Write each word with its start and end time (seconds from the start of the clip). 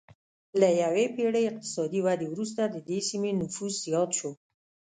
له 0.59 0.69
یوې 0.81 1.05
پېړۍ 1.15 1.43
اقتصادي 1.47 1.99
ودې 2.05 2.27
وروسته 2.29 2.61
د 2.67 2.75
دې 2.89 2.99
سیمې 3.09 3.31
نفوس 3.41 3.73
زیات 3.85 4.09
شو 4.19 4.31